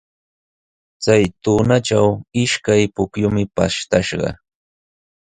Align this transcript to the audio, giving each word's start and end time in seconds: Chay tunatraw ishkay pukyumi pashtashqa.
Chay 1.03 1.23
tunatraw 1.43 2.07
ishkay 2.41 2.83
pukyumi 2.95 3.43
pashtashqa. 3.55 4.29